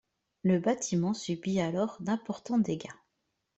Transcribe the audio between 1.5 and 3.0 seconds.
alors d'importants dégâts.